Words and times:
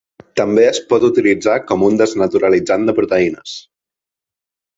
També 0.39 0.61
es 0.69 0.77
pot 0.93 1.03
utilitzar 1.09 1.57
com 1.73 1.85
un 1.89 1.99
desnaturalitzant 1.99 2.89
de 2.91 2.97
proteïnes. 3.01 3.55